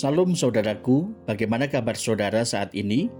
Salam 0.00 0.32
saudaraku, 0.32 1.12
bagaimana 1.28 1.68
kabar 1.68 1.92
saudara 1.92 2.40
saat 2.40 2.72
ini? 2.72 3.12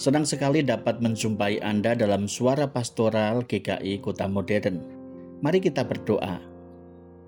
Senang 0.00 0.24
sekali 0.24 0.64
dapat 0.64 0.96
menjumpai 1.04 1.60
Anda 1.60 1.92
dalam 1.92 2.24
suara 2.24 2.64
pastoral 2.72 3.44
GKI 3.44 4.00
Kota 4.00 4.24
Modern. 4.32 4.80
Mari 5.44 5.60
kita 5.60 5.84
berdoa. 5.84 6.40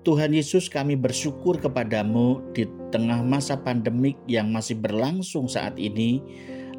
Tuhan 0.01 0.33
Yesus 0.33 0.73
kami 0.73 0.97
bersyukur 0.97 1.61
kepadamu 1.61 2.41
di 2.57 2.65
tengah 2.89 3.21
masa 3.21 3.61
pandemik 3.61 4.17
yang 4.25 4.49
masih 4.49 4.81
berlangsung 4.81 5.45
saat 5.45 5.77
ini, 5.77 6.17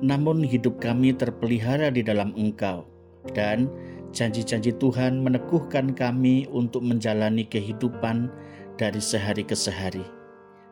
namun 0.02 0.42
hidup 0.42 0.82
kami 0.82 1.14
terpelihara 1.14 1.94
di 1.94 2.02
dalam 2.02 2.34
Engkau. 2.34 2.90
Dan 3.38 3.70
janji-janji 4.10 4.74
Tuhan 4.82 5.22
meneguhkan 5.22 5.94
kami 5.94 6.50
untuk 6.50 6.82
menjalani 6.82 7.46
kehidupan 7.46 8.26
dari 8.74 8.98
sehari 8.98 9.46
ke 9.46 9.54
sehari. 9.54 10.25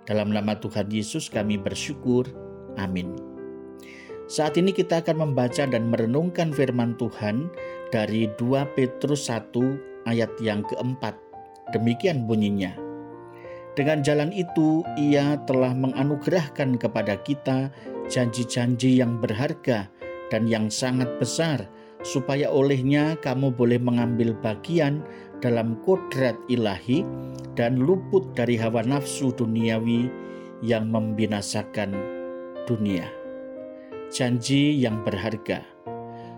Dalam 0.05 0.32
nama 0.32 0.52
Tuhan 0.61 0.92
Yesus 0.92 1.33
kami 1.33 1.56
bersyukur. 1.56 2.29
Amin. 2.77 3.16
Saat 4.24 4.56
ini 4.56 4.73
kita 4.73 5.05
akan 5.05 5.30
membaca 5.30 5.65
dan 5.69 5.92
merenungkan 5.92 6.52
firman 6.52 6.96
Tuhan 6.96 7.48
dari 7.92 8.29
2 8.41 8.77
Petrus 8.77 9.29
1 9.29 10.09
ayat 10.09 10.32
yang 10.41 10.65
keempat. 10.65 11.16
Demikian 11.73 12.24
bunyinya. 12.29 12.73
Dengan 13.74 14.06
jalan 14.06 14.30
itu 14.30 14.87
ia 14.96 15.41
telah 15.51 15.74
menganugerahkan 15.74 16.79
kepada 16.79 17.18
kita 17.21 17.74
janji-janji 18.07 19.02
yang 19.02 19.18
berharga 19.18 19.91
dan 20.30 20.46
yang 20.46 20.71
sangat 20.71 21.10
besar 21.18 21.66
supaya 22.05 22.53
olehnya 22.53 23.17
kamu 23.25 23.51
boleh 23.57 23.81
mengambil 23.81 24.37
bagian 24.45 25.01
dalam 25.41 25.81
kodrat 25.83 26.37
ilahi 26.53 27.03
dan 27.57 27.80
luput 27.80 28.37
dari 28.37 28.61
hawa 28.61 28.85
nafsu 28.85 29.33
duniawi 29.33 30.13
yang 30.61 30.93
membinasakan 30.93 31.97
dunia. 32.69 33.09
Janji 34.13 34.77
yang 34.79 35.02
berharga. 35.02 35.65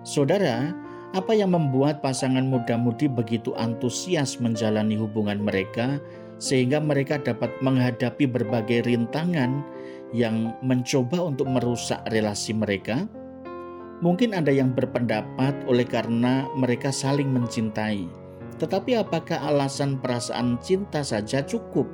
Saudara, 0.06 0.70
apa 1.12 1.34
yang 1.34 1.54
membuat 1.54 1.98
pasangan 1.98 2.46
muda-mudi 2.46 3.10
begitu 3.10 3.54
antusias 3.58 4.38
menjalani 4.38 4.94
hubungan 4.94 5.42
mereka 5.42 5.98
sehingga 6.38 6.78
mereka 6.78 7.18
dapat 7.18 7.50
menghadapi 7.64 8.28
berbagai 8.28 8.86
rintangan 8.86 9.64
yang 10.14 10.54
mencoba 10.62 11.26
untuk 11.26 11.50
merusak 11.50 12.02
relasi 12.10 12.54
mereka? 12.54 13.08
Mungkin 14.04 14.36
ada 14.36 14.52
yang 14.52 14.76
berpendapat 14.76 15.64
oleh 15.64 15.88
karena 15.88 16.44
mereka 16.52 16.92
saling 16.92 17.32
mencintai 17.32 18.26
tetapi 18.56 18.96
apakah 18.96 19.36
alasan 19.44 20.00
perasaan 20.00 20.56
cinta 20.64 21.04
saja 21.04 21.44
cukup 21.44 21.84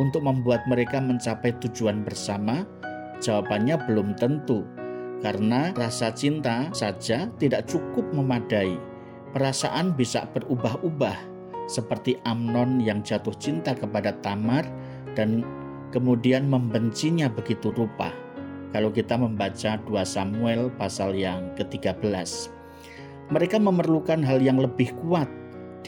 untuk 0.00 0.24
membuat 0.24 0.64
mereka 0.64 1.04
mencapai 1.04 1.52
tujuan 1.60 2.00
bersama? 2.00 2.64
Jawabannya 3.20 3.76
belum 3.84 4.16
tentu, 4.16 4.64
karena 5.20 5.74
rasa 5.76 6.08
cinta 6.14 6.72
saja 6.72 7.28
tidak 7.36 7.68
cukup 7.68 8.08
memadai. 8.16 8.80
Perasaan 9.36 9.92
bisa 9.92 10.24
berubah-ubah, 10.32 11.18
seperti 11.68 12.16
Amnon 12.24 12.80
yang 12.80 13.04
jatuh 13.04 13.36
cinta 13.36 13.76
kepada 13.76 14.16
Tamar 14.24 14.64
dan 15.12 15.44
kemudian 15.92 16.48
membencinya 16.48 17.28
begitu 17.28 17.68
rupa. 17.76 18.08
Kalau 18.68 18.92
kita 18.92 19.16
membaca 19.16 19.80
2 19.80 19.88
Samuel 20.04 20.68
pasal 20.76 21.16
yang 21.16 21.56
ke-13, 21.56 22.52
mereka 23.32 23.56
memerlukan 23.56 24.20
hal 24.20 24.44
yang 24.44 24.60
lebih 24.60 24.92
kuat 25.00 25.28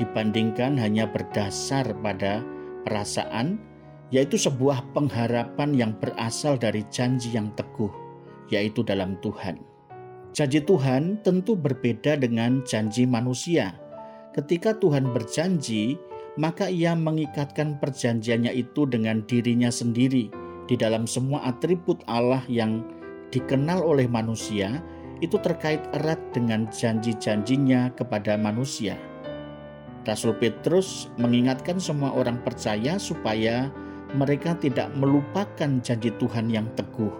dibandingkan 0.01 0.81
hanya 0.81 1.05
berdasar 1.05 1.93
pada 2.01 2.41
perasaan, 2.89 3.61
yaitu 4.09 4.41
sebuah 4.41 4.81
pengharapan 4.97 5.77
yang 5.77 5.93
berasal 6.01 6.57
dari 6.57 6.81
janji 6.89 7.37
yang 7.37 7.53
teguh, 7.53 7.93
yaitu 8.49 8.81
dalam 8.81 9.21
Tuhan. 9.21 9.61
Janji 10.33 10.65
Tuhan 10.65 11.21
tentu 11.21 11.53
berbeda 11.61 12.17
dengan 12.17 12.65
janji 12.65 13.05
manusia. 13.05 13.77
Ketika 14.33 14.73
Tuhan 14.81 15.13
berjanji, 15.13 16.01
maka 16.41 16.73
Ia 16.73 16.97
mengikatkan 16.97 17.77
perjanjiannya 17.77 18.57
itu 18.57 18.89
dengan 18.89 19.21
dirinya 19.29 19.69
sendiri 19.69 20.40
di 20.71 20.79
dalam 20.79 21.03
semua 21.11 21.43
atribut 21.43 21.99
Allah 22.07 22.47
yang 22.47 22.87
dikenal 23.35 23.83
oleh 23.83 24.07
manusia. 24.07 24.79
Itu 25.21 25.37
terkait 25.37 25.85
erat 25.93 26.17
dengan 26.33 26.65
janji-janjinya 26.73 27.93
kepada 27.93 28.41
manusia. 28.41 28.97
Rasul 30.09 30.33
Petrus 30.41 31.13
mengingatkan 31.21 31.77
semua 31.77 32.17
orang 32.17 32.41
percaya 32.41 32.97
supaya 32.97 33.69
mereka 34.17 34.57
tidak 34.57 34.89
melupakan 34.97 35.77
janji 35.85 36.09
Tuhan 36.17 36.49
yang 36.49 36.65
teguh. 36.73 37.13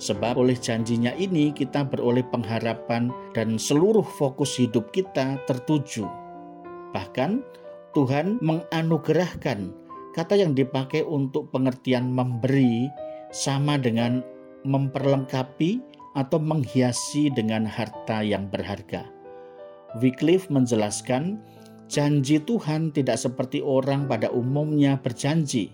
Sebab 0.00 0.40
oleh 0.40 0.56
janjinya 0.56 1.12
ini 1.20 1.52
kita 1.52 1.84
beroleh 1.84 2.24
pengharapan 2.24 3.12
dan 3.36 3.60
seluruh 3.60 4.04
fokus 4.16 4.56
hidup 4.56 4.88
kita 4.96 5.36
tertuju. 5.44 6.08
Bahkan 6.96 7.44
Tuhan 7.92 8.40
menganugerahkan 8.40 9.85
kata 10.16 10.40
yang 10.40 10.56
dipakai 10.56 11.04
untuk 11.04 11.52
pengertian 11.52 12.08
memberi 12.08 12.88
sama 13.28 13.76
dengan 13.76 14.24
memperlengkapi 14.64 15.84
atau 16.16 16.40
menghiasi 16.40 17.28
dengan 17.36 17.68
harta 17.68 18.24
yang 18.24 18.48
berharga. 18.48 19.04
Wycliffe 20.00 20.48
menjelaskan 20.48 21.36
Janji 21.86 22.42
Tuhan 22.42 22.90
tidak 22.90 23.14
seperti 23.14 23.62
orang 23.62 24.10
pada 24.10 24.26
umumnya 24.34 24.98
berjanji. 24.98 25.70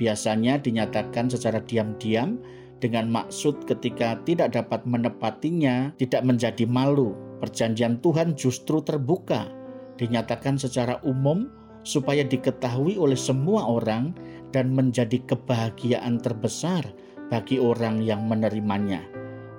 Biasanya 0.00 0.56
dinyatakan 0.56 1.28
secara 1.28 1.60
diam-diam 1.60 2.40
dengan 2.80 3.12
maksud 3.12 3.68
ketika 3.68 4.16
tidak 4.24 4.56
dapat 4.56 4.88
menepatinya 4.88 5.92
tidak 6.00 6.24
menjadi 6.24 6.64
malu. 6.64 7.12
Perjanjian 7.44 8.00
Tuhan 8.00 8.32
justru 8.40 8.80
terbuka, 8.80 9.52
dinyatakan 10.00 10.56
secara 10.56 10.96
umum 11.04 11.52
supaya 11.82 12.24
diketahui 12.24 13.00
oleh 13.00 13.16
semua 13.16 13.64
orang 13.64 14.12
dan 14.52 14.74
menjadi 14.74 15.22
kebahagiaan 15.24 16.20
terbesar 16.20 16.84
bagi 17.30 17.62
orang 17.62 18.02
yang 18.02 18.26
menerimanya. 18.26 19.00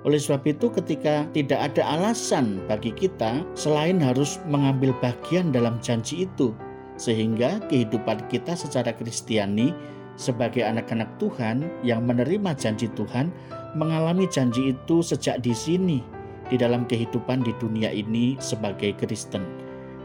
Oleh 0.02 0.18
sebab 0.18 0.42
itu, 0.50 0.66
ketika 0.82 1.30
tidak 1.30 1.72
ada 1.72 1.82
alasan 1.94 2.58
bagi 2.66 2.90
kita 2.90 3.46
selain 3.54 4.02
harus 4.02 4.42
mengambil 4.50 4.90
bagian 4.98 5.54
dalam 5.54 5.78
janji 5.78 6.26
itu, 6.26 6.50
sehingga 6.98 7.62
kehidupan 7.70 8.26
kita 8.26 8.58
secara 8.58 8.90
Kristiani 8.90 9.70
sebagai 10.18 10.66
anak-anak 10.66 11.08
Tuhan 11.16 11.64
yang 11.86 12.04
menerima 12.04 12.52
janji 12.58 12.90
Tuhan 12.92 13.32
mengalami 13.78 14.28
janji 14.28 14.76
itu 14.76 15.00
sejak 15.00 15.40
di 15.40 15.56
sini 15.56 16.04
di 16.52 16.60
dalam 16.60 16.84
kehidupan 16.84 17.40
di 17.40 17.56
dunia 17.56 17.88
ini 17.88 18.36
sebagai 18.36 18.92
Kristen 19.00 19.61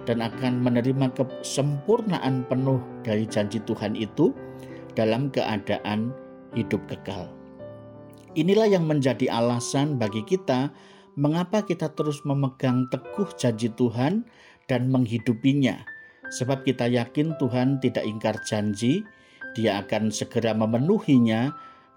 dan 0.08 0.24
akan 0.24 0.64
menerima 0.64 1.12
kesempurnaan 1.12 2.48
penuh 2.48 2.80
dari 3.04 3.28
janji 3.28 3.60
Tuhan 3.68 3.94
itu 3.94 4.32
dalam 4.96 5.28
keadaan 5.30 6.16
hidup 6.56 6.80
kekal. 6.88 7.28
Inilah 8.40 8.72
yang 8.72 8.88
menjadi 8.88 9.28
alasan 9.28 10.00
bagi 10.00 10.24
kita 10.24 10.72
mengapa 11.20 11.66
kita 11.66 11.92
terus 11.92 12.24
memegang 12.24 12.88
teguh 12.88 13.28
janji 13.36 13.68
Tuhan 13.76 14.24
dan 14.72 14.88
menghidupinya. 14.88 15.84
Sebab 16.32 16.64
kita 16.64 16.88
yakin 16.88 17.36
Tuhan 17.42 17.84
tidak 17.84 18.08
ingkar 18.08 18.40
janji, 18.48 19.04
Dia 19.58 19.82
akan 19.82 20.14
segera 20.14 20.54
memenuhinya 20.54 21.50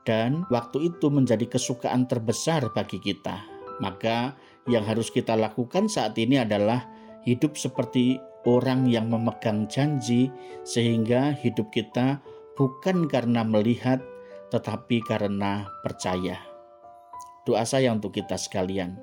dan 0.09 0.49
waktu 0.49 0.89
itu 0.89 1.13
menjadi 1.13 1.45
kesukaan 1.45 2.09
terbesar 2.09 2.73
bagi 2.73 2.97
kita. 2.97 3.37
Maka 3.85 4.33
yang 4.65 4.81
harus 4.89 5.13
kita 5.13 5.37
lakukan 5.37 5.85
saat 5.93 6.17
ini 6.17 6.41
adalah 6.41 6.89
hidup 7.25 7.57
seperti 7.57 8.21
orang 8.49 8.89
yang 8.89 9.13
memegang 9.13 9.69
janji 9.69 10.33
sehingga 10.65 11.37
hidup 11.37 11.69
kita 11.73 12.21
bukan 12.57 13.09
karena 13.09 13.45
melihat 13.45 14.01
tetapi 14.51 15.01
karena 15.07 15.69
percaya. 15.85 16.41
Doa 17.47 17.65
saya 17.65 17.95
untuk 17.95 18.13
kita 18.17 18.37
sekalian. 18.37 18.99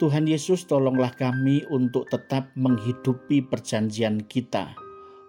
Tuhan 0.00 0.24
Yesus 0.24 0.64
tolonglah 0.64 1.12
kami 1.12 1.60
untuk 1.68 2.08
tetap 2.08 2.48
menghidupi 2.56 3.44
perjanjian 3.44 4.24
kita. 4.32 4.72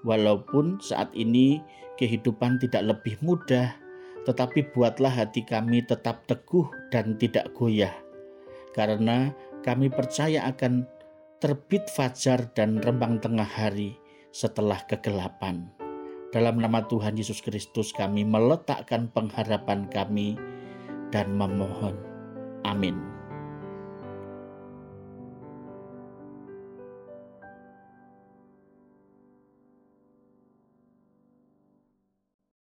Walaupun 0.08 0.80
saat 0.80 1.12
ini 1.12 1.60
kehidupan 2.00 2.56
tidak 2.64 2.96
lebih 2.96 3.20
mudah, 3.20 3.76
tetapi 4.24 4.72
buatlah 4.72 5.12
hati 5.12 5.44
kami 5.44 5.84
tetap 5.84 6.24
teguh 6.24 6.72
dan 6.88 7.20
tidak 7.20 7.52
goyah. 7.52 7.92
Karena 8.72 9.36
kami 9.68 9.92
percaya 9.92 10.48
akan 10.48 10.88
terbit 11.42 11.90
fajar 11.90 12.54
dan 12.54 12.78
rembang 12.86 13.18
tengah 13.18 13.50
hari 13.50 13.98
setelah 14.30 14.78
kegelapan. 14.86 15.66
Dalam 16.30 16.62
nama 16.62 16.86
Tuhan 16.86 17.18
Yesus 17.18 17.42
Kristus 17.42 17.90
kami 17.98 18.22
meletakkan 18.22 19.10
pengharapan 19.10 19.90
kami 19.90 20.38
dan 21.10 21.34
memohon. 21.34 21.98
Amin. 22.62 23.11